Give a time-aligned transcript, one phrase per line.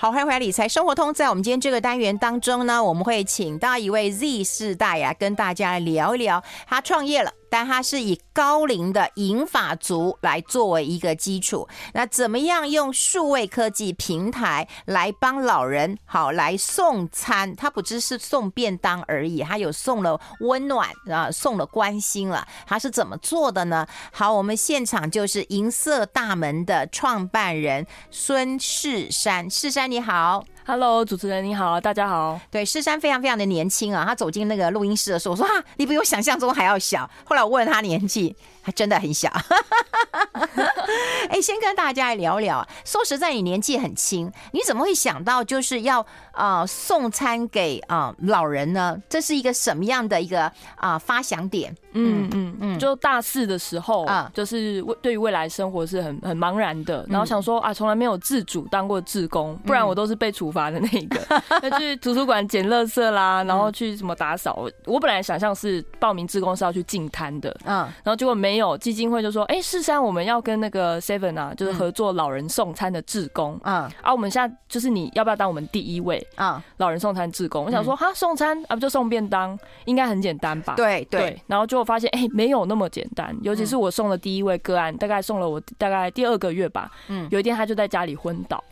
[0.00, 1.12] 好，欢迎回来理财生活通。
[1.12, 6.40] 在我们今天这个单元当中呢，我们会请到一位 Z 世代呀、啊，跟大家聊一聊。
[6.68, 11.68] 他创业了，但它是以高龄的银发族来作为一个基础。
[11.94, 17.54] 那怎么样用数位科技平台来帮老人好来送餐？
[17.56, 22.46] 它不只是送便当而已，它有送了温暖啊，送了关心了。
[22.66, 23.86] 它是怎么做的呢？
[24.12, 29.90] 好，我们现场就是银色大门的创办人孙世山，世山。
[29.90, 32.38] 你好，Hello，主持人你好，大家好。
[32.50, 37.08] 对，诗珊非常非常的年轻啊，他走进那个录音室的时候，我说啊，你比我想象中还要小。
[37.24, 38.36] 后来我问他年纪。
[38.68, 39.32] 还真的很小，
[41.30, 42.68] 哎，先跟大家来聊聊。
[42.84, 49.00] 说实在，你年纪很轻，你怎么会想到就是要啊、呃、送餐给啊、呃、老人呢？
[49.08, 50.42] 这是一个什么样的一个
[50.76, 51.74] 啊、呃、发想点？
[51.92, 61.18] 嗯嗯嗯，就大四的时候啊，就是未对于未来生活是很很茫然的，然后想说啊，从来没有自主当过志工，不然我都是被处罚的那一个，
[61.62, 64.68] 那去图书馆捡垃圾啦，然后去什么打扫。
[64.84, 68.57] 我本来想象是报名志工是要去净滩的，嗯，然后结果没。
[68.58, 73.58] 有基金会就说：“哎、欸，世珊，我们要跟那个 Seven 啊，就是合作老人送餐的志工。
[73.62, 76.62] 啊，啊，我们现在就是你要不要当我们第一位啊？
[76.76, 77.64] 老人送餐志工？
[77.64, 80.74] 我想说，哈，送餐啊，不就送便当，应该很简单吧？
[80.76, 83.34] 对对，然后就发现，哎、欸，没有那么简单。
[83.42, 86.90] 尤其是我送了第一位个案，大概送了我大概第二个月吧。
[87.08, 88.62] 嗯，有一天他就在家里昏倒，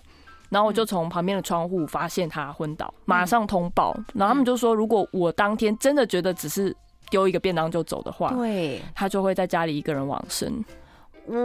[0.50, 3.96] 然后我就从旁边的窗户发现他昏倒，马上通报。
[4.14, 6.76] 然后他们就说，如果我当天真的觉得只是。”
[7.10, 10.64] 丢一个便当就走的话，对，他就会在家里一个人往生。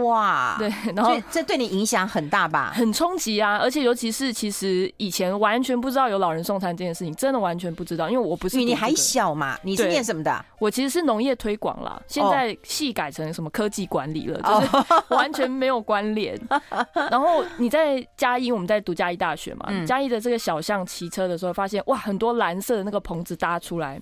[0.04, 2.70] 哇，对，然后这对你影响很大吧？
[2.72, 3.58] 很冲击啊！
[3.58, 9.58] 而且尤其是其实以前完全不知道有老人送餐这件事情，真的完全不知道，因为我不是、这个、你，还小嘛？
[9.64, 10.44] 你是念什么的？
[10.60, 16.40] 我其实是农业推广啦，现在系改成什么科技管理了，就是完全没有关联。
[17.10, 24.00] 然后你在嘉义，我们在读嘉义大学嘛，嘉义的这个小巷骑车的时候，发现哇，很多蓝色的那个棚子搭出来。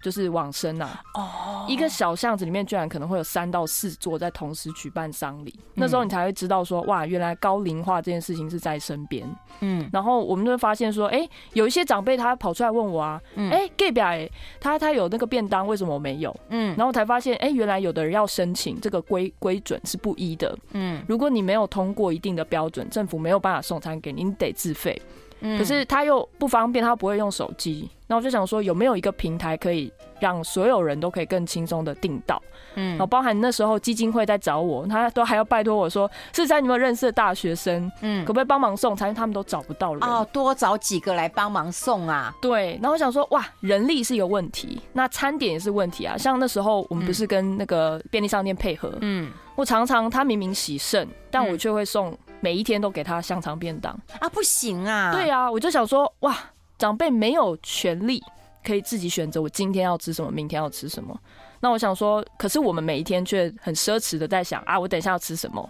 [0.00, 9.28] 就是往生呐，哦，一个小巷子里面居然可能会有三到四座在同时举办丧礼，那时候你才会知道说，哇，原来高龄化这件事情是在身边，
[9.60, 16.34] 嗯，然后我们就会发现说，哎，有一些长辈他跑出来问我啊，哎，，gay 表哎，他他有那个便当，为什么我没有？
[16.48, 25.00] 嗯，然后才发现，哎，原来有的人要申请这个规规准是不一的，嗯，如果你没有通过一定的标准，政府没有办法送餐给你，你得自费。
[25.40, 27.88] 可是他又不方便，他不会用手机。
[28.06, 32.42] 那我就想说，有没有一个平台可以让所有人都可以更轻松的订到？
[32.74, 37.90] 嗯，然后包含那时候基金会在找我，他都还要拜托我说，是在，你有没有认识的大学生？
[38.00, 39.14] 嗯，可不可以帮忙送餐？
[39.14, 42.34] 他们都找不到人哦，多找几个来帮忙送啊。
[42.42, 46.18] 对，然后我想说，哇，人力是一个问题，那餐点也是问题啊。
[46.18, 52.16] 像那时候我们不是跟那个便利商店配合，嗯，我常常他明明洗肾，但我却会送。
[52.40, 55.12] 每一天都给他香肠便当啊，不行啊！
[55.12, 56.36] 对啊，我就想说，哇，
[56.78, 58.22] 长辈没有权利
[58.64, 61.18] 可以自己选择我今天要吃什么，明天要吃什么。
[61.60, 65.68] 那我想说，可是我们每一天却很奢侈的在想啊，我等一下要吃什么。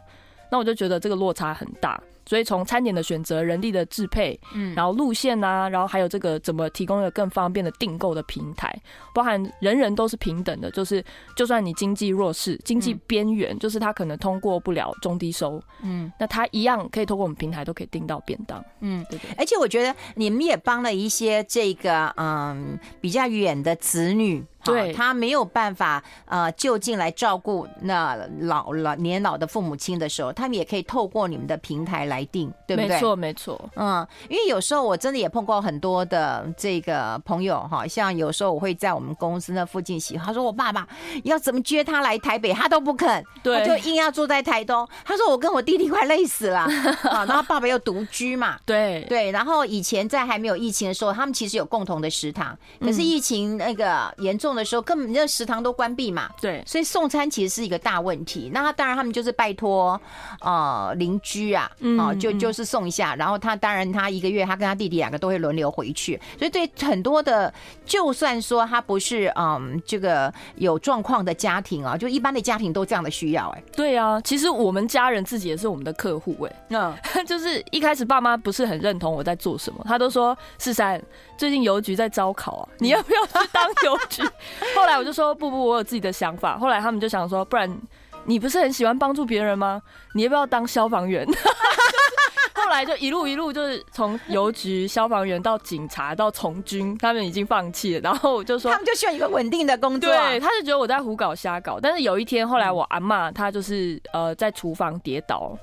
[0.51, 2.01] 那我就觉得这个落差很大。
[2.31, 8.73] 所以从餐点的选择、人力的支配，嗯，然后路线啊，然后还有这个怎么提供一个更方便的订购的平台，
[9.13, 11.05] 包含人人都是平等的，就是
[11.37, 19.29] 就算你经济弱势、经济边缘，就是他可能通过不了中低收，嗯，那他一样可以通过我们平台都可以订到便当，嗯，对对。
[19.37, 24.45] 而且我觉得你们也帮了一些这个嗯比较远的子女。
[24.65, 32.89] 对，他没有办法呃就近来照顾那老了年老的父母亲的时候，他们也可以透过你们的平台来定，对不对？
[32.89, 33.71] 没错，没错。
[33.77, 40.87] 嗯，因为有时候我真的也碰过很多的这个朋友哈，像有时候我会在我们公司那附近洗，他说我爸爸
[41.25, 44.87] 要怎么接他来台北，他都不肯，对，他就硬要住在台东。
[45.05, 46.61] 他说我跟我弟弟快累死了
[47.09, 49.31] 啊，然后爸爸又独居嘛，对对。
[49.31, 54.50] 然后以前在还没有疫情的时候，他们其实有共同的食堂，可是疫情那个严重。
[54.55, 58.51] 的时候根本那食堂都关闭嘛，对，所以送餐其实是一个大问题。
[58.53, 60.01] 那他当然他们就是拜托
[60.41, 67.53] 呃邻居啊，啊就就是送一下，然后他当然他一个月他跟他弟弟两个都会轮流回去，所以对很多的
[67.85, 73.63] 就算说他不是嗯这个有状况的家庭啊，就一般的家庭都这样的需要哎。
[73.75, 81.01] 对啊，其实我们家人自己也是我们的客户哎，嗯， 就是一开始爸妈不是很认同我在做什么，他都说世珊
[81.41, 84.23] 最近邮局在招考啊， 你要不要去当邮局？
[84.77, 86.59] 后来我就说不不，我有自己的想法。
[86.59, 87.81] 后来他们就想说，不然
[88.27, 89.81] 你不是很喜欢帮助别人吗？
[90.15, 91.27] 你要不要当消防员？
[92.53, 98.01] 后来就一路一路就是从邮局、消防员到警察到从军，他们已经放弃了。
[98.03, 100.11] 然后我就说，他们就需要一个稳定的工作。
[100.11, 101.81] 对，他就觉得我在胡搞瞎搞。
[101.81, 105.57] 但是有一天，后来我阿妈她就是呃在厨房跌倒。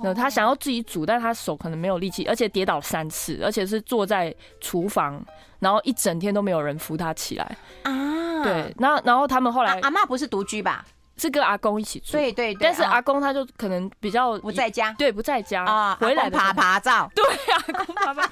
[0.00, 5.24] 那他想要自己煮，但是他手可能没有力气，而且跌倒三次，而且是坐在厨房，
[5.60, 8.42] 然后一整天都没有人扶他起来啊。
[8.42, 10.84] 对，那然后他们后来阿妈不是独居吧？
[11.16, 12.10] 是跟阿公一起住。
[12.10, 17.08] 对对对，但是阿公他就可能比较不在家，对，不在家啊，回来爬爬照。
[17.14, 17.24] 对
[17.54, 18.22] 啊，阿公爬爬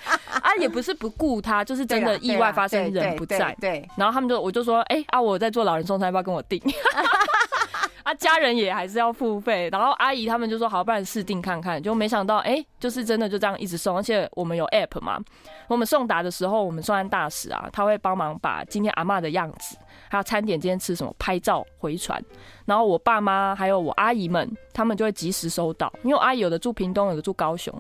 [0.41, 3.57] 啊，也不是不顾他，就是真的意外发生，人不在。
[3.61, 6.61] 对，然后他们就我就说，哎啊，我在做老人送餐，要不要跟我订？
[8.03, 15.21] 啊，家人也还是要付费，然后阿姨他们就说好，不然试订看看，就没想到，哎、就是真的就这样一直送，而且我们有 app 嘛，
[15.69, 19.77] 我们送达的时候，我们送餐大使啊，他会帮忙把今天阿嬷的样子，
[20.09, 22.23] 还有餐点今天吃什么拍照回传，
[22.65, 27.73] 然后我爸妈还有我阿姨们，他们就会及时收到，因为阿姨有的住屏东，有的住高雄。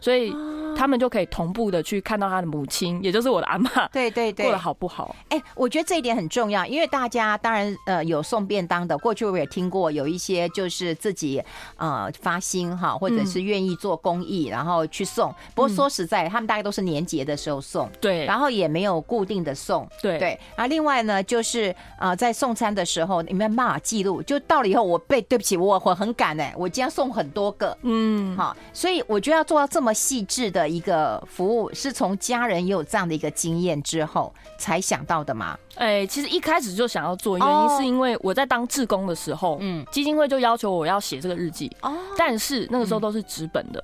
[0.00, 0.34] 所以
[0.76, 5.14] 他们就可以同步的去看到他的母亲，也就是我的阿妈，对对对，过得好不好？
[5.28, 11.42] 哎，我觉得这一点很重要，因为大家当然呃有送便当的，过去我也听过有一些就是自己
[11.76, 15.34] 呃发心哈，或者是愿意做公益，然后去送。
[15.54, 20.40] 不过说实在，他们大概都是年节的时候送，对，然后也没有固定的送，对对。
[20.56, 29.89] 然后另外呢，就是呃在送餐的时候，你们没办法记录，就到了以后我被对不起，我我很赶哎，我今天送很多个，嗯，好，所以我觉得要做到这么。
[29.92, 35.58] 细致的一个服务，是从家人也有这样的一个经验之后才想到的吗？
[35.76, 43.82] 哎、欸，其实一开始就想要做，原因是因为我在当志工的时候，嗯，基金会就要求我要写这个日记，哦，但是那个时候都是纸本的，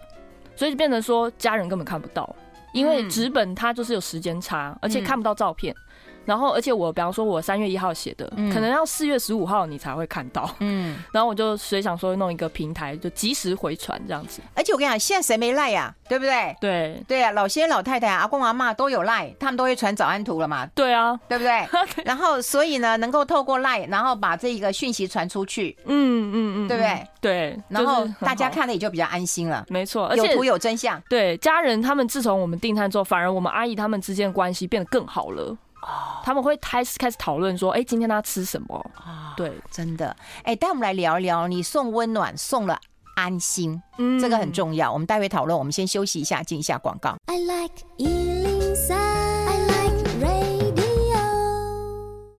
[0.55, 2.35] 所以就变成说家人根本看不到，
[2.73, 5.75] 因为纸本它就是有时间差，而且看不到照片。
[6.27, 10.51] 然后，而且我比方说，我三月一号写的，可能要四月十五号你才会看到。
[10.59, 14.41] 嗯，然后我就所以想说弄一个平台，就及时回传这样子。
[14.55, 15.95] 而且我跟你讲，现在谁没赖呀？
[16.09, 16.57] 对不对？
[16.61, 20.67] 对对啊，老先生、老太太、阿公、阿妈都有赖，他们都会传早安图了嘛。
[20.75, 21.67] 对啊，对不对？
[22.05, 25.77] 然后，所以呢，能够透过赖，然后把这个讯息传出去。
[25.87, 27.07] 嗯嗯嗯，对不对？
[27.21, 27.61] 对。
[27.69, 29.65] 然后大家看了也就比较安心了。
[29.69, 31.01] 没错，有图有真相。
[31.09, 35.57] 对，家人他们自从我们订餐之后，反而我们阿姨他们之间的关系变得更好了。
[36.25, 38.91] 他们会开始开始讨论说，哎，今天他吃什么？
[39.37, 40.15] 对，真的。
[40.43, 42.79] 哎，带我们来聊一聊，你送温暖，送了
[43.15, 44.93] 安心，嗯，这个很重要。
[44.93, 47.17] 我们待会讨论，我们先休息一下，进一下广告。
[47.27, 47.75] I like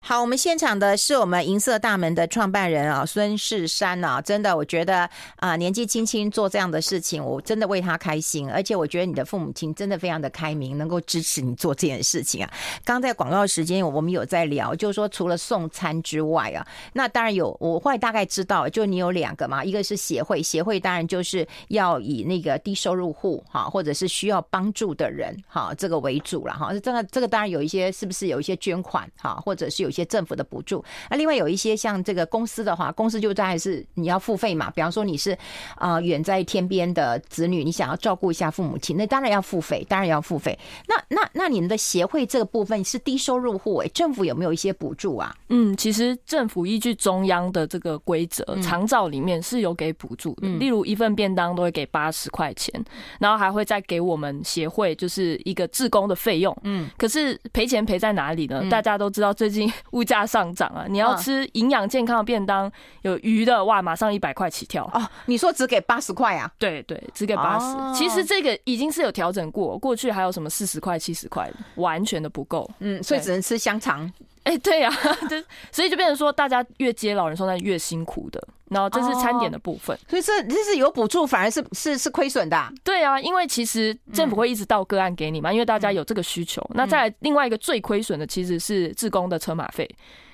[0.07, 12.49] 好，我们现场的是我们银色大门的创办人啊，孙世山啊，真的，我觉得啊、年纪轻轻做这样的事情，我真的为他开心，而且我觉得你的父母亲真的非常的开明，能够支持你做这件事情啊。
[12.85, 26.71] 刚在广告时间，我们有在聊，就是说除了送餐之外啊，那当然有，我后来大概知道，就你有两个嘛，一个是协会，协会当然就是要以那个低收入户哈，或者是需要帮助的人哈，这个为主了哈。
[26.81, 29.91] 这个这个当然有一些，是不是有一些捐款哈，或者是有。
[29.97, 34.69] 些政府的补助，那另外有一些像这个公司的话，公司就在是你要付费嘛。
[34.69, 35.35] 比方说你是
[35.75, 40.57] 啊远在天边的子女，你想要照顾一下父母亲，那当然要付费，当然要付费。
[40.87, 45.35] 那那那你们的协会这个部分是低收入户，哎，政府有没有一些补助啊？
[45.49, 52.83] 嗯，其实政府依据中央的这个规则，长照里面是有给补助的，例如一份便当都会给八十块钱，
[53.19, 56.55] 然后还会再给我们协会就是一个志工的费用。
[56.63, 58.63] 嗯，可是赔钱赔在哪里呢？
[58.69, 59.71] 大家都知道最近。
[59.91, 60.85] 物价上涨啊！
[60.87, 65.07] 你要吃营养健康的便当，有鱼的哇，马上一百块起跳哦。
[65.25, 66.51] 你说只给八十块啊？
[66.57, 67.97] 对对，只给八十。
[67.97, 72.69] 其实这个已经是有调整过，过去还有什么四十块、七十块，完全的不够。
[72.79, 74.11] 嗯，所以只能吃香肠。
[74.43, 74.89] 哎，对呀，
[75.29, 78.41] 就所以就变成说，大家越接老人送餐越辛苦的。
[78.69, 82.73] 然后这是餐点的部分，所以这这是有补助，反而是是是亏损的。
[82.83, 86.61] 对啊，因为其实政府会一直到个案给你嘛，因为大家有这个需求。
[86.73, 89.89] 那再来另外一个最亏损的其实是自工的车马费，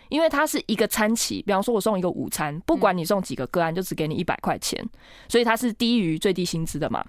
[0.09, 4.83] 因为它是一个餐期，比方说我送一个午餐，不管你送几个个案，就只给你一百块钱，
[5.27, 7.05] 所以它是低于最低薪资的嘛。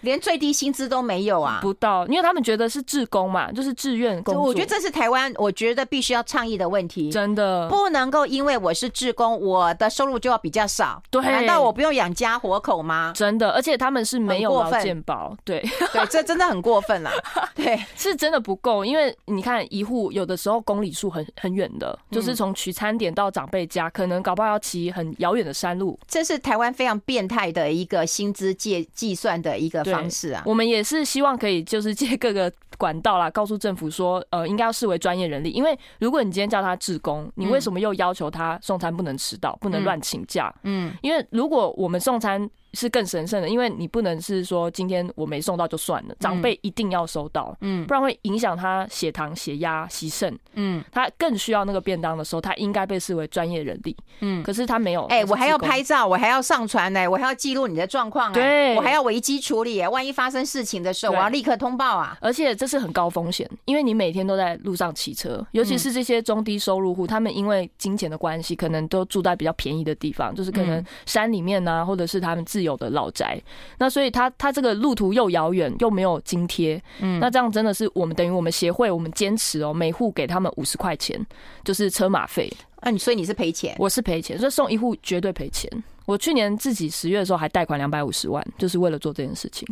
[0.00, 1.58] 连最低薪资都没有啊？
[1.62, 4.42] 不到，因为他们觉得是志工嘛，就是志愿工作。
[4.44, 7.10] 我觉得这是台湾，我觉得必须要倡议的问题。
[7.10, 11.02] 真的不能够因为我是志工，我的收入就要比较少。
[11.10, 13.12] 对，难道我不用养家活口吗？
[13.14, 15.36] 真的，而且他们是没有劳健保。
[15.44, 15.60] 对
[15.92, 17.10] 对，这真的很过分了。
[17.54, 25.98] 对， 是真的不够，因为你看一户有的时候公里数很很远的，就是从取餐点到长辈家，可能搞不好要骑很遥远的山路。
[26.06, 30.44] 这是台湾非常变态的一个薪资计计算的一个方式啊。
[30.46, 30.76] 我们也。
[30.76, 35.48] 也是希望可以，就是借各个管道啦，告诉政府说，呃，应该要视为专业人力。
[35.48, 40.54] 因为如果你今天叫他志工，你为什么又要求他送餐不能迟到，不能乱请假？
[40.64, 42.46] 嗯，因为如果我们送餐
[42.76, 73.40] 是更神圣的，因为你不能是说今天我没送到就算了，长辈一定要收到，嗯，不然会影响他血糖、血压、洗肾，嗯，他更需要那个便当的时候，他应该被视为专业人力，嗯，可是他没有，哎，我还要拍照，我还要上传呢，我还要记录你的状况啊，对，我还要危机处理，万一发生事情的时候，我要立刻通报啊，而且这是很高风险，因为你每天都在路上骑车，尤其是这些中低收入户，他们因为金钱的关系，可能都住在比较便宜的地方，就是可能山里面啊，或者是他们自有的老宅，
[73.78, 81.18] 那所以他他这个路途又遥远，又没有津贴，嗯，那这样真的是我们等于我们协会，我们坚持哦，每户给他们五十块钱，
[81.64, 82.52] 就是车马费。
[82.82, 83.74] 那你所以你是赔钱？
[83.78, 85.70] 我是赔钱，所以送一户绝对赔钱。
[86.04, 89.66] 我去年自己十月的时候还贷款两百五十万，就是为了做这件事情。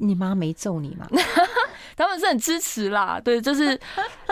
[0.00, 1.06] 你妈没揍你吗？
[1.96, 3.78] 他们是很支持啦，对，就是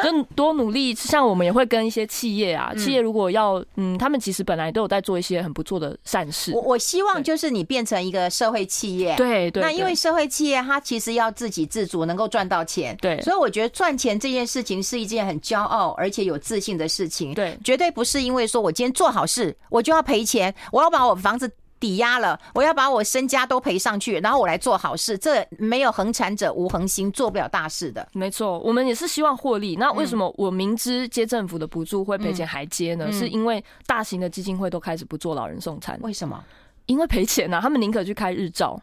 [0.03, 0.95] 就多努力。
[0.95, 6.53] 像我们也会跟一些企业啊，企业如果要嗯，他们其实本来都有在做一些很不错的善事。
[6.55, 9.63] 我我希望就是你变成一个社会企业，对对。
[9.63, 13.21] 那因为社会企业它其实要自给自足，能够赚到钱，对。
[13.21, 21.51] 所以我觉得赚钱这件事情是一件很骄傲而且有自信的事情，对，绝对不是因为说我今天做好事我就要赔钱，我要把我房子。
[21.81, 25.17] 抵押了，我要把我身家都赔上去，然后我来做好事。
[25.17, 28.07] 这没有恒产者无恒心，做不了大事的。
[28.13, 29.77] 没错，我们也是希望获利。
[29.77, 33.11] 那为什么我明知接政府的补助会赔钱还接呢？
[33.13, 35.99] 是因为大型的基金会都开始不做老人送餐。
[36.03, 36.43] 为什么？
[36.87, 38.81] 因为赔钱啊，他们宁可去开日照。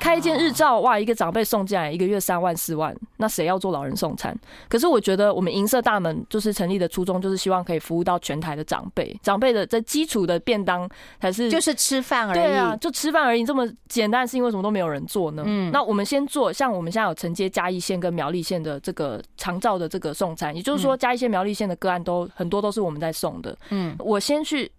[0.00, 4.36] 开一间日照，哇，一个长辈送进来一个月三万四万，那谁要做老人送餐？
[4.68, 10.88] 可是我觉得我们银色大门就是成立的初衷，就是希望可以服务到全台的长辈，长辈的在基础的便当
[11.20, 15.42] 才是就是吃饭而已，对啊，就吃饭而已，这么简单，是因为什么都没有人做呢？
[15.46, 23.56] 嗯，那我们先做，像我们现在有承接嘉义县跟苗栗县的这个长照的这个送餐，也就是说嘉义县、苗栗县的个案都很多都是我们在送的。
[23.70, 24.70] 嗯，我先去。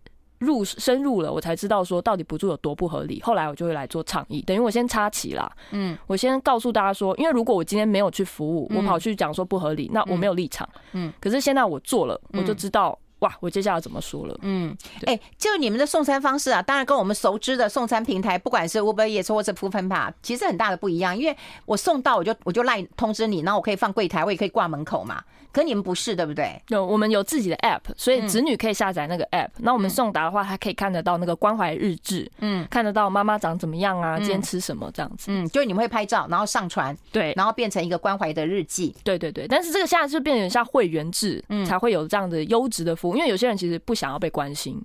[0.41, 3.21] 入深入了，我才知道说到底补助有多不合理。
[3.21, 5.49] 后来我就会来做倡议，等于我先插旗啦。
[5.69, 10.67] 嗯，我先告诉大家说，因为如果我今天没有去服务，我跑去讲说不合理，那我没有立场。
[10.93, 14.35] 嗯，可是现在我做了，我就知道哇，我接下来怎么说了。
[14.41, 21.15] 嗯，哎，就你们的送餐方式啊，当然跟我们熟知的送餐平台，不管是 Uber Eats 或者 foodpanda，其实很大的不一样。
[21.15, 25.23] 因为我送到我就我就赖通知你，然后我可以放柜台，我也可以挂门口嘛。
[25.51, 26.61] 可你们不是对不对？
[26.69, 29.49] 有，我们有自己的 app，所以子女可以下载那个 app。
[29.57, 35.25] 那、嗯、我们送达的话，他可以看得到那个关怀日志，嗯，看得到妈妈长怎么样啊，今天吃什么这样子。
[35.29, 38.95] 嗯，就是你们会拍照，然后上传，对，然后变成一个关怀的日记。
[39.03, 43.15] 对对对，但是这个现在是变成像会员制，嗯，才会有这样的优质的服务。
[43.15, 44.81] 因为有些人其实不想要被关心，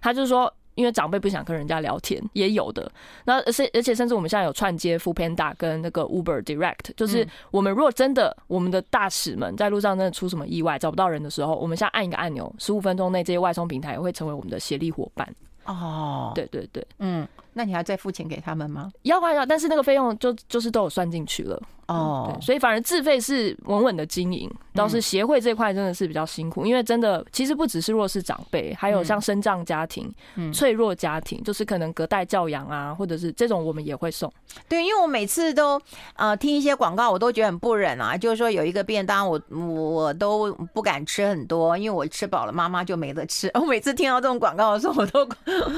[0.00, 0.52] 他就是说。
[0.74, 2.90] 因为长辈不想跟人家聊天，也有的。
[3.24, 15.28] 那而且而且甚至我们现在有串接 Foodpanda 跟那个 Uber Direct，就是我们如果真的我们的大使们在路上真的出什么意外找不到人的时候，我们现在按一个按钮，十五分钟内这些外送平台也会成为我们的协力伙伴。
[15.66, 18.90] 哦，对对对，嗯，那你还要再付钱给他们吗？
[19.02, 21.60] 要啊要，但是那个费用就就是都有算进去了。
[21.86, 34.32] 哦、oh.，所以反而自费是稳稳的经营，倒是协会这块真的是比较辛苦，因为真的其实不只是弱势长辈，还有像身障家庭、嗯、脆弱家庭，就是可能隔代教养啊，或者是这种我们也会送。
[34.66, 35.78] 对，因为我每次都
[36.16, 43.50] 呃听一些广告，我都觉得很不忍啊，就是说有一个便当我我都不敢吃很多，因为我吃饱了，妈妈就没得吃。
[43.60, 45.22] 我每次听到这种广告的时候，我都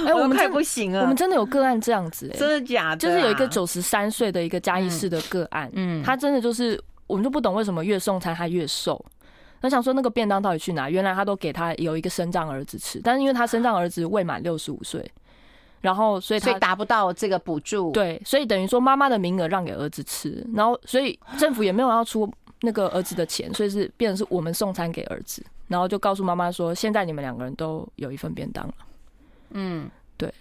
[0.07, 1.01] 哎，我们快不行了。
[1.01, 2.97] 我们真的有个案这样子、欸，真的假的、啊？
[2.97, 6.03] 就是有一个九十三岁的一个嘉义市的个案，嗯。
[6.03, 9.05] 他真的就是，我们就不懂为什么越送餐他越瘦。
[9.63, 10.89] 我想说那个便当到底去哪？
[10.89, 15.05] 原来他都给他有一个生障儿子吃，但是因为他生障儿子未满六十五岁，
[15.81, 17.91] 然后所以他达不到这个补助。
[17.91, 28.75] 对，所以等于说妈妈的名额让给儿子吃，然后所以政府也没有要出那个儿子的钱，所以是变成是我们送餐给儿子，然后就告诉妈妈说，现在你们两个人都有一份便当了。
[29.51, 30.33] 嗯，对，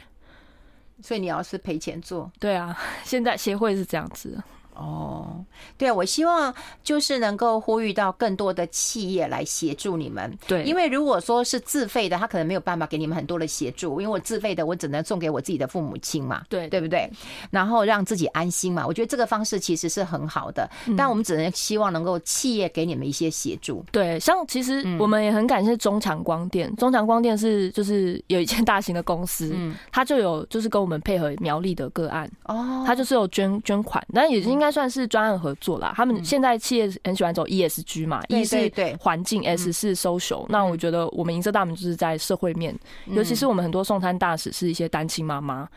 [1.01, 4.41] 所以你要是赔钱做，对啊，现在协会是这样子。
[4.75, 5.43] 哦，
[5.77, 6.53] 对啊，我希望
[6.83, 10.37] 就是能够呼吁到更多的企业来协助你们。
[10.47, 16.43] 对，因为如果说是自费的，他可能没有办法给你们很多的协助，因为我自费的，我只能送给我自己的父母亲嘛。
[16.49, 17.09] 对，对不对？
[17.49, 18.85] 然后让自己安心嘛。
[18.85, 23.81] 我觉得这个方式其实是很好的，但我们只能希望能够企业给你们一些协助。
[23.93, 34.64] 对，像其实我们也很感谢中强光电，中强光电是就是有一间大型的公司，嗯，他就有就是跟我们配合苗栗的个案，哦，他就是有捐捐款，但也是应该。
[34.65, 35.93] 该算是专案合作啦。
[35.95, 40.45] 他们现在企业很喜欢走 ESG 嘛，E 是环境，S 是 social。
[40.49, 45.69] 那我觉得我们银色大门就是在社会面，尤其是我们很多送餐大使是一些单亲妈妈，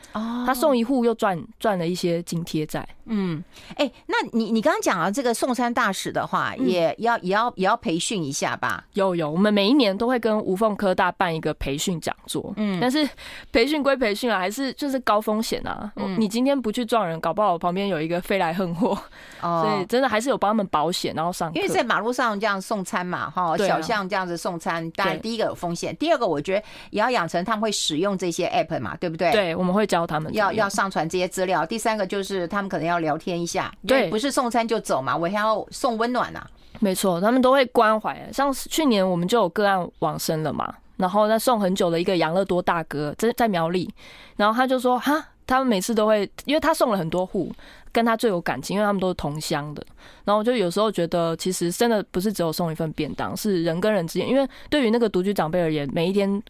[0.46, 2.86] 他送一户又赚赚了一些津贴在。
[3.10, 3.42] 嗯，
[3.76, 8.84] 哎，那你你刚刚讲了这个送餐大使的话，也要也要也要培训一下吧？
[8.94, 12.52] 有有，我们每一年都会跟无缝科大办一个培训讲座。
[12.56, 13.08] 嗯，但是
[13.52, 15.90] 培训归培训啊，还是就是高风险啊。
[16.18, 18.96] 你今天不去撞人，搞不好旁边有一个飞来横祸。
[19.40, 21.52] 哦， 所以真的还是有帮他们保险，然后上。
[21.54, 29.32] 因为在马路上这样送餐嘛，哈，小巷这样子送餐，当然第一个有风险，第二个我觉得也要养成他们会使用这些 app 嘛，对不对？
[29.32, 31.66] 对，我们会教他们要要上传这些资料。
[31.66, 36.46] 第三个就是他们可能要聊天一下，对，不是送餐就走嘛，我还要送温暖呐。
[36.80, 38.16] 没错，他们都会关怀。
[38.32, 43.92] 像去年我们就有个案往生了嘛，然后那送很久的一个养乐多大哥在在苗栗，
[44.36, 47.50] 然后他就说哈，他们每次都会，因为他送了很多户，
[47.90, 49.84] 跟他最有感情，因为他们都是同乡的。
[50.24, 56.40] 然后我就有时候觉得，其实真的不是只有送一份便当，是人跟人之间，因为对于那个独居长辈而言，每一天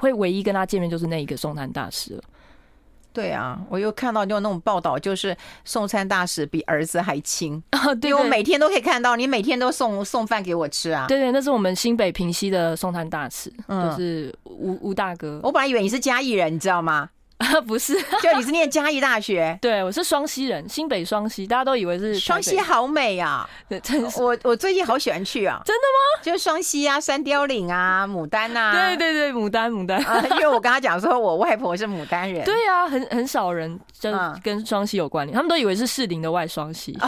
[0.00, 2.22] 会唯一跟他见面就是那一个送餐大使了。
[3.12, 5.34] 对啊，我又看到就那种报道，就是
[5.64, 7.94] 送餐大使比儿子还亲啊！
[7.96, 11.06] 对，我每天都可以看到，你每天都送送饭给我吃啊！
[11.08, 15.40] 对对，那是我们新北平西的送餐大使，就是吴吴大哥。
[15.42, 17.08] 我本来以为你是嘉义人，你知道吗？
[17.38, 19.56] 啊，不是， 就你是念嘉义大学？
[19.60, 23.48] 对，我是双溪人，新北双溪，大家都以为是双溪，好美啊！
[23.68, 25.60] 对，真是我我最近好喜欢去啊！
[25.64, 26.22] 真的吗？
[26.24, 32.42] 就是双溪啊，山雕岭啊，牡丹啊，对对对，牡丹牡丹啊，因为我跟他讲说，我外婆是牡丹人。
[32.42, 34.10] 对啊，很很少人就
[34.42, 36.98] 跟双溪有关联，他们都以为是士林的外双溪。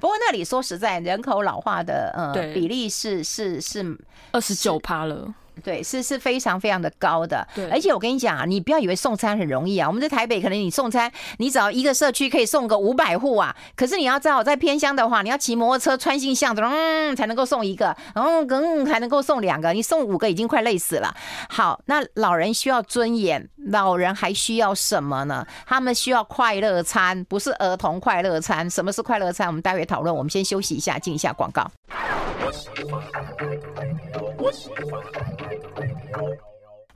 [0.00, 3.96] 不过那里说实在，人口老化的呃比例是是是
[4.32, 5.32] 二十九趴了。
[5.60, 7.68] 对，是是非常非常的高的，对。
[7.70, 9.86] 而且我跟你讲啊，你不要以为送餐很容易啊。
[9.86, 13.54] 我们在台北，可能你送餐，你只要一个社区可以送个五百户啊。
[13.76, 19.72] 可是你要知道，在偏乡的话，你要骑摩托车穿进巷子，嗯，才能够送一个，然后嗯，才能够送两个。
[19.72, 21.14] 你送五个已经快累死了。
[21.48, 25.46] 好，那老人需要尊严，老人还需要什么呢？
[25.66, 28.68] 他们需要快乐餐，不是儿童快乐餐。
[28.68, 29.46] 什么是快乐餐？
[29.46, 30.14] 我们待会讨论。
[30.14, 31.70] 我们先休息一下，进一下广告。
[35.62, 36.49] Thank you.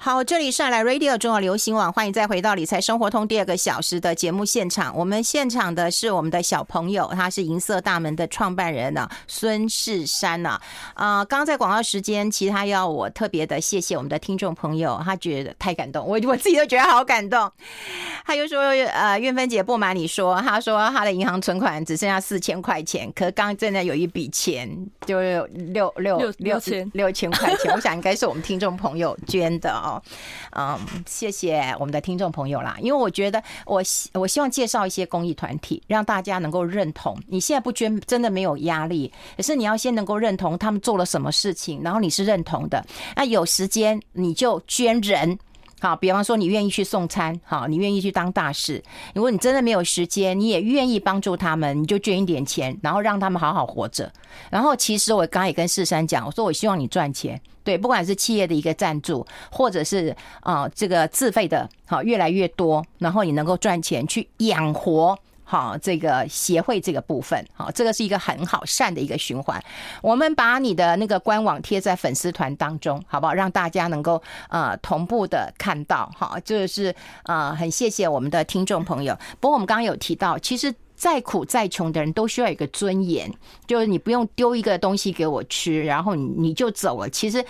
[0.05, 4.95] 好，这里是来 Radio 中国流行网，欢迎再回到理财生活通第二个小时的节目现场。
[4.95, 10.61] 我们现场的是我们的小朋友，他是银色大门的创办人呢，孙世山呢。
[10.93, 17.51] 啊，刚刚在广告时间，其他要我特别的谢谢我们的听众朋友，他觉得太感动，我我自己都觉得好感动。
[18.27, 24.69] 他又说，呃，韵芬姐不瞒你说，他说他的银行存款只剩下四千块钱，可刚刚真的有一笔钱，
[25.07, 29.94] 就六六六六千六千块钱，我想应该是我们听众朋友捐的哦。
[30.57, 37.19] 嗯，谢谢我们的听众朋友啦，因为我觉得我希我希望介绍一些公益团体，让大家能够认同。
[37.27, 42.85] 你现在不捐，真的没有压力，可是你要先能够认同他们做了什么事情，然后你是认同的。
[43.17, 45.39] 那有时间你就捐人，
[45.81, 48.83] 好，比方说你愿意去送餐，好，你愿意去当大使。
[49.15, 54.11] 如果你真的没有时间，你也愿意帮助他们，你就捐一点钱，然后让他们好好活着。
[54.51, 57.41] 然后其实我刚刚也跟世山讲，我说我希望你赚钱。
[57.65, 69.63] 对，不管是企业的一个赞助，或者是啊、呃、这个自费的，好越来越多，然后你能够赚钱去养活好这个协会这个部分，好这个是一个很好善的一个循环。
[70.03, 73.33] 我们把你的那个官网贴在粉丝团当中，好不好？
[73.33, 79.19] 让大家能够呃同步的看到，好，就是呃很谢谢我们的听众朋友。
[79.41, 80.75] 不过我们刚刚有提到，其实。
[80.95, 83.33] 再苦再穷的人都需要一个尊严，
[83.67, 87.09] 就是你不用丢一个东西给我吃，然后你你就走了。
[87.11, 87.45] 其实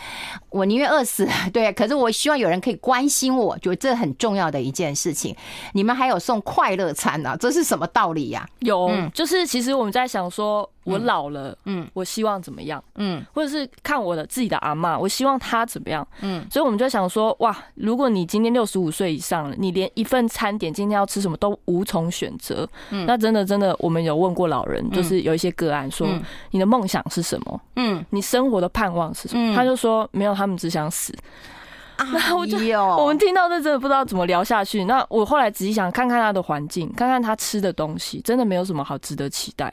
[0.50, 5.36] 我宁愿饿死， 对，可是我希望有人可以关心我，觉得这很重要的一件事情。
[5.72, 8.48] 你们还有送快乐餐呢、啊，这是什么道理呀、啊？
[8.60, 10.68] 有，就是其实我们在想说。
[10.84, 26.08] 我老了，嗯，我希望怎么样，嗯，或者是看我的自己的阿妈，我希望她怎么样，嗯，所以我们就想说，哇，如果你今天六十五岁以上了，你连一份餐点今天要吃什么都无从选择，嗯，那真的真的，我们有问过老人，就是有一些个案说，
[26.50, 27.60] 你的梦想是什么？
[27.76, 29.56] 嗯，你生活的盼望是什么？
[29.56, 31.14] 他就说没有，他们只想死。
[32.12, 32.58] 那我就
[32.98, 34.84] 我们听到这真的不知道怎么聊下去。
[34.86, 39.72] 那我后来仔细想看看他的环境，看看他吃的东西，真的没有什么好值得期待。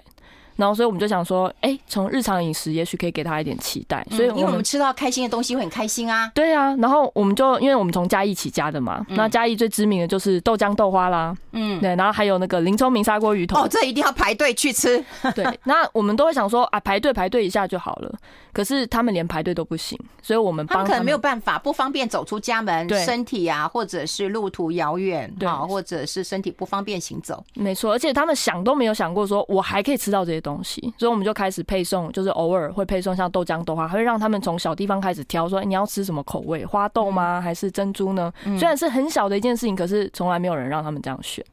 [0.62, 4.06] 然后所以我们就想说，哎、欸，从日常饮食也许可以给他一点期待。
[4.12, 6.32] 所以因为我们吃到开心的东西会很开心啊。
[6.36, 15.04] 对啊，然后我们就因为我们从嘉义起家的嘛，那嘉义最知名的就是豆浆豆花啦，嗯，对，然后还有那个林聪明砂锅鱼头，哦，这一定要排队去吃。
[15.34, 18.14] 对，那我们都会想说啊，排队排队一下就好了。
[18.54, 27.42] 可是他们连排队都不行，所以我们帮他们，他们可能没有办法，不方便走出家门，身体啊，或者是路途遥远，对，或者是身体不方便行走。
[27.54, 30.51] 没错，而且他们想都没有想过说，我还可以吃到这些东西，
[30.98, 38.34] 所以我们就开始配送，就是偶尔会配送像豆浆豆花，会让他们从小地方开始挑，说、欸、你要吃什么口味，花豆吗，还是珍珠呢？
[38.44, 41.46] 虽然是很小的一件事情，可是从来没有人让他们这样选，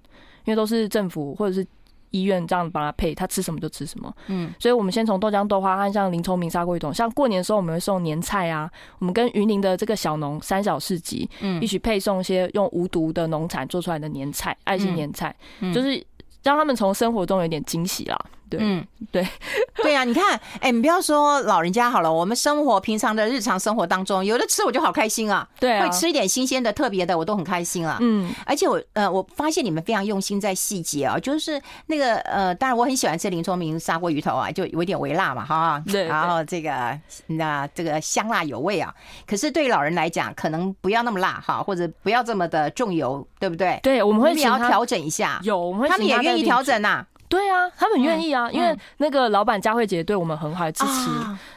[0.45, 1.67] 因为都是政府或者是。
[2.11, 4.11] 医院这样帮他配，他吃什么就吃什么。
[4.29, 8.67] 嗯，所以我们先从豆浆豆花和像林聪明砂锅鱼头，像过年的时候我们会送年菜啊。
[8.99, 15.37] 我们跟云林的这个小农三小市集，嗯，一起配送一些用无毒的农产做出来的年菜，爱心年菜，
[15.75, 16.03] 就是
[16.43, 18.19] 让他们从生活中有点惊喜啦。
[18.51, 19.27] 对，嗯，对，
[19.83, 38.95] 对呀，你看，哎、欸，你不要说老人家好了，我们生活平常的日常生活当中，有的吃我就好开心啊，对啊，会吃一点新鲜的、特别的，我都很开心啊，嗯，而且我呃，我发现你们非常用心在细节啊，就是那个呃，当然我很喜欢吃林聪明砂锅鱼头啊，就有一点微辣嘛，哈，对，然后这个那这个香辣有味啊，
[39.27, 43.79] 可是对于老人来讲，可能不要那么辣哈，或者不要这么的重油，对不对？
[43.83, 47.07] 对，我们会也要调整一下，有，我们会他们也愿意调整呐。
[47.29, 51.11] 对啊，他们愿意啊，因为那个老板佳慧姐对我们很好，支持，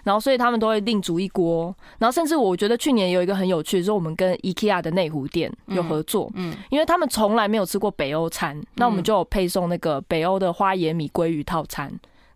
[0.04, 11.92] 然后所以他们都会另煮一锅，然后甚至我觉得去年有一个很有趣是我们跟 IKEA 的内湖店有合作，嗯，因为他们从来没有吃过北欧餐，那我们就有配送那个北欧的花椰米鲑鱼套餐。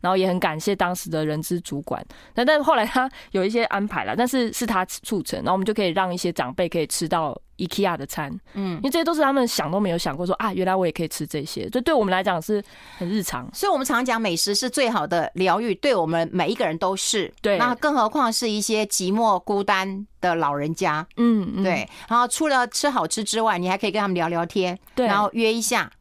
[0.05, 12.63] 然后也很感谢当时的人资主管，但但后来他有一些安排了，但是是他促成，然后我们就可以让一些长辈可以吃到 IKEA 的餐，嗯，因为这些都是他们想都没有想过说啊，原来我也可以吃这些，这对我们来讲是
[12.99, 13.49] 很日常。
[13.51, 17.33] 所以我们常讲美食是最好的疗愈，对我们每一个人都是。
[17.41, 21.89] 对，那更何况是一些寂寞孤单的老人家，嗯，对。
[22.07, 25.91] 然后除了吃好吃之外，你还可以跟他们聊聊天，对，然后约一下，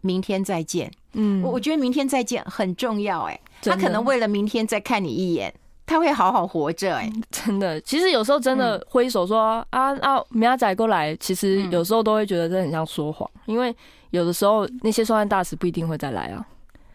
[0.00, 0.90] 明天再见。
[1.12, 3.38] 嗯，我我觉得明天再见很重要，哎。
[3.62, 5.52] 他可能为了明天再看你一眼，
[5.86, 6.96] 他会好好活着。
[6.96, 13.74] 哎，真的，其实有时候真的挥手说啊啊，明仔载过来，其实有时候都会觉得这很像说谎，因为
[14.10, 16.46] 有的时候那些送餐大使不一定会再来啊，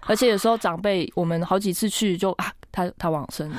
[0.02, 3.58] 而且有时候长辈我们好几次去就啊，他他往生了，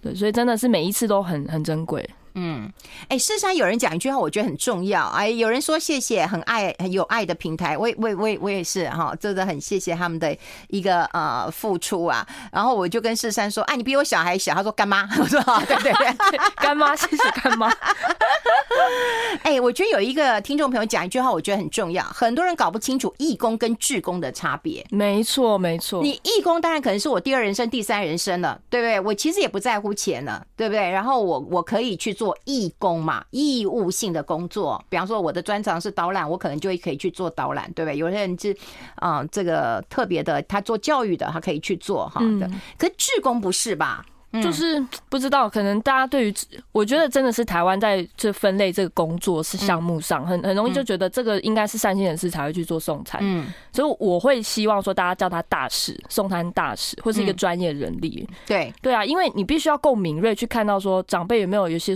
[0.00, 2.08] 对，所以真的是每一次都很很珍贵。
[2.34, 2.70] 嗯，
[3.08, 5.06] 哎，事实上有人讲一句话，我觉得很重要。
[5.08, 10.36] 哎，有人说谢谢，很爱很有爱的平台，我我我我也是哈，真的很谢谢他们的
[10.68, 12.26] 一个呃付出啊。
[12.50, 17.70] 然后我就跟世山说，哎，你比我小还小，他说干妈， 我说对对对， 干妈，谢谢干妈。
[19.42, 24.84] 哎，我觉得有一个听众朋友讲一句话，我觉得很重要，很多人搞不清楚义工跟志工的差别。
[24.90, 26.02] 没错，没错。
[26.02, 29.00] 你义工当然可能是我第二人生、第三人生了，对不对？
[29.00, 30.90] 我其实也不在乎钱了，对不对？
[30.90, 32.38] 然后我我可以去做。
[32.44, 37.96] 义工嘛，义务性的工作，比方说我的专长是导览，我可能就可以去做导览，对不对？
[37.96, 38.52] 有些人是
[38.96, 42.50] 啊、呃，这个特别的，他做教育的，他可以去做哈的。
[42.76, 44.04] 可是志工不是吧？
[44.40, 46.34] 就是不知道，可能大家对于，
[46.72, 53.20] 我觉得真的是台湾在这分类这个工作是项目上，很很容易就觉得这个应该是善心人士才会去做送餐。
[53.22, 58.26] 嗯，所以我会希望说大家叫他大使，送餐大使，或是一个专业人力。
[58.46, 58.72] 对。
[58.80, 61.94] 对啊，因为你必须要够敏锐去看到说长辈有没有有些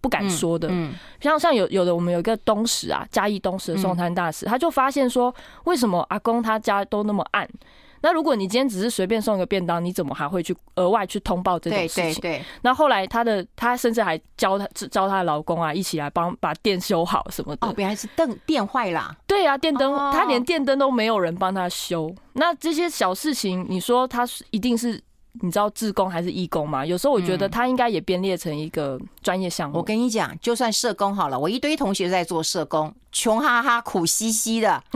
[0.00, 0.92] 不敢说的，嗯。
[1.20, 7.48] 像像有有的我们有一个东石啊，嘉义东石的送餐大使，他就发现说，为什么阿公他家都那么暗？
[8.00, 12.20] 那如果你今天只是随便送一个便当，你怎么还会去额外去通报这件事情？
[12.20, 12.44] 对对。
[12.62, 17.66] 那后来他的他甚至还教他教他的老公啊，一起来帮把电修好什么的。
[17.66, 19.16] 哦，原来是灯电坏了。
[19.26, 22.14] 对啊，电灯他连电灯都没有人帮他修。
[22.34, 25.00] 那这些小事情，你说他一定是？
[25.40, 26.84] 你知道志工还是义工吗？
[26.84, 29.78] 有时候我觉得他应该也编列成一个专业项目。
[29.78, 34.82] 我跟你讲，就算社工好了，我一堆同学在做社工，穷哈哈、苦兮兮的，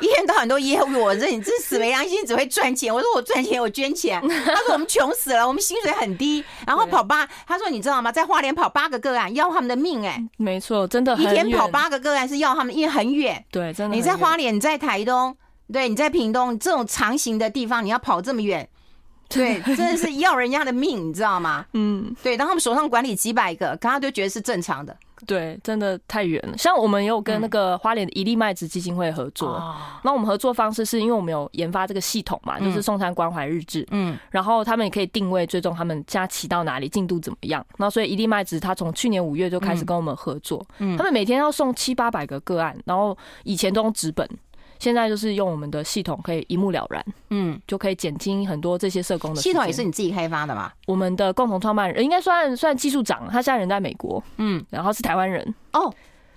[0.00, 2.92] 一天到晚都噎我，这你这死没良心，只会赚钱。
[2.92, 4.20] 我说我赚钱，我捐钱。
[4.20, 7.28] 他说我们穷死了，我们薪水很低，然后跑八。
[7.46, 8.10] 他说你知道吗？
[8.10, 10.22] 在花莲跑八个个案，要他们的命哎。
[10.36, 13.44] 没错，真的，一天跑八个个案是要他们，因为很远。
[13.50, 13.96] 对，真的。
[13.96, 15.36] 你在花莲，你在台东，
[15.72, 18.68] 对，你在屏东这种长行的地方，你要跑这么远。
[19.34, 21.64] 对，真的是要人家的命，你知道吗？
[21.74, 24.96] 嗯，对，当他们手上管理几百个，刚刚就觉得是正常的。
[25.26, 26.58] 对，真的太远了。
[26.58, 29.62] 像我们也有跟那个花莲的一粒麦子基金会合作，
[30.02, 37.64] 那我们合作方式是因为我们有研发这个系统嘛，就是送餐关怀日志，嗯，然后他们也可以定位追踪他们家骑到哪里，进度怎么样。
[37.78, 44.28] 那所以一粒麦子他从去年五月就开始跟我们合作，嗯，他们每天要送七八百个个案，然后以前都用纸本。
[44.84, 49.40] 现在就是用我们的系统可以一目了然，嗯，就可以减轻很多这些社工的。
[49.40, 50.70] 系统也是你自己开发的吗？
[50.86, 55.42] 我们的共同创办人应该算算技术长，他现在人在美国，嗯，然后是台湾人。
[55.72, 55.90] 哦，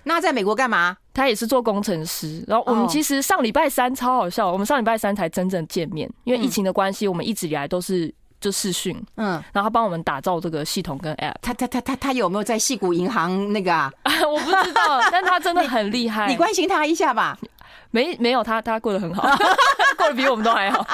[0.04, 0.96] 那在美国干嘛？
[1.12, 2.42] 他也是做工程师。
[2.48, 8.14] 然后我们其实上礼拜三超好笑，我们上礼拜三才真正见面，因为疫情的关系，我们一直以来都是。
[8.40, 11.34] 就视讯，嗯，然后他帮我们打造这个系统跟 App。
[11.42, 13.92] 他他他他他有没有在戏谷银行那个啊？
[14.32, 16.28] 我不知道，但他真的很厉害。
[16.30, 17.36] 你关心他一下吧。
[17.90, 19.22] 没没有他，他过得很好，
[19.96, 20.86] 过得比我们都还好。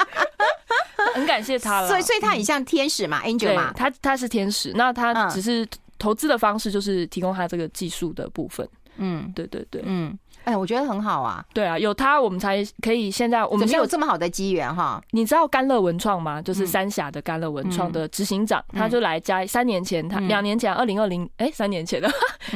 [1.13, 1.87] 很感谢他了。
[1.87, 3.71] 所以所以他很像天使嘛，Angel 嘛。
[3.75, 8.67] 他他是天使，那他只是投资的方式就是提供他这个技术的部分。
[8.97, 10.17] 嗯，对对对，嗯。
[10.43, 11.43] 哎，我觉得很好啊。
[11.55, 15.01] 对啊，有他我们才可以现在我们没有这么好的机缘哈。
[15.09, 16.39] 你知道甘乐文创吗？
[16.39, 19.47] 就是三峡的甘乐文创的执行长，他就来嘉义。
[19.47, 22.07] 三年前，他两年前，二零二零，哎，三年前的，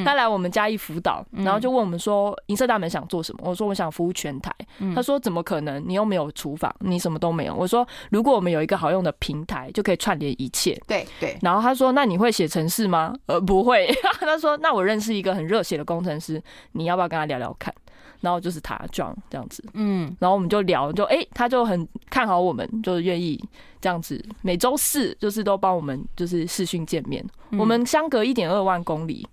[0.05, 3.39] 他来我们嘉义辅导，然后就问我们说，银色大门想做什么？
[3.43, 4.53] 我说我想服务全台。
[4.93, 5.83] 他说怎么可能？
[5.87, 7.55] 你又没有厨房，你什么都没有。
[7.55, 10.79] 我说如果我们有一个好用的平台，就可以串联一切。
[10.85, 11.35] 对对。
[11.41, 13.15] 然后他说那你会写程式吗？
[13.25, 13.89] 呃，不会。
[14.21, 16.28] 他说那我认识一个很热血的工程师，
[16.73, 17.73] 你要不要跟他聊聊看？
[18.21, 23.41] 然后就是他 John 这样子，嗯，然后我们就聊，就哎、欸，他就很看好我们，就愿意
[23.79, 27.25] 这样子，每周四就是都帮我们就是视讯见面。
[27.51, 29.25] 嗯、我们相隔一点二万公里，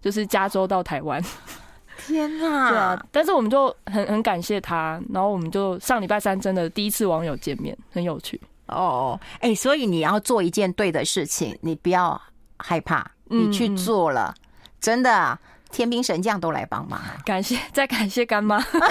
[0.00, 1.22] 就是加州到台湾。
[2.06, 2.70] 天呐！
[2.72, 8.40] 对啊，但是我们就很很感谢他，然后我们就上礼拜三真的第一次网友见面，很有趣。
[8.68, 12.18] 哦，哎、欸，所以你要做一件对的事情，你不要
[12.56, 14.40] 害怕，你去做了，嗯、
[14.80, 15.38] 真的。
[15.72, 18.86] 天兵神将都来帮忙，感谢，再感谢干妈， 真的，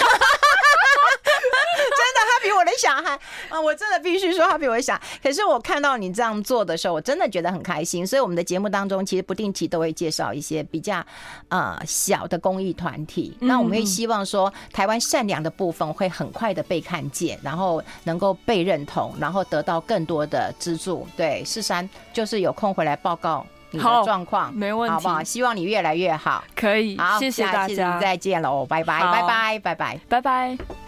[2.28, 3.18] 他比我的小孩
[3.50, 5.00] 啊，我真的必须说他比我小。
[5.22, 8.06] 可是我看到你这样做的时候，我真的觉得很开心。
[8.06, 11.06] 所以我们的节目当中，其实不定期都会介绍一些比较
[11.50, 13.38] 呃小的公益团体。
[13.40, 21.08] 那我们会希望说，台湾善良的部分会很快的被看见，然后能够被认同，然后得到更多的资助。
[21.16, 23.46] 对，四三就是有空回来报告。
[23.72, 25.24] 你的状况没问题，好不好？
[25.24, 26.44] 希望你越来越好。
[26.56, 30.82] 可以，好，谢谢大家，再见喽，拜拜，拜拜，拜拜，拜拜。